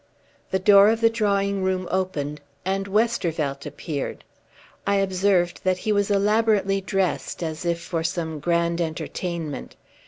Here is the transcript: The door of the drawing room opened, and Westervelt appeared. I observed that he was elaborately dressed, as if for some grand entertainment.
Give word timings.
The 0.49 0.57
door 0.57 0.87
of 0.89 0.99
the 0.99 1.11
drawing 1.11 1.61
room 1.61 1.87
opened, 1.91 2.41
and 2.65 2.87
Westervelt 2.87 3.67
appeared. 3.67 4.23
I 4.87 4.95
observed 4.95 5.61
that 5.63 5.77
he 5.77 5.91
was 5.91 6.09
elaborately 6.09 6.81
dressed, 6.81 7.43
as 7.43 7.65
if 7.65 7.79
for 7.79 8.03
some 8.03 8.39
grand 8.39 8.81
entertainment. 8.81 9.75